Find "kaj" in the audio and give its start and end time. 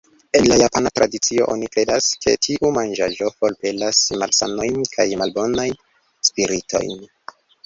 4.97-5.07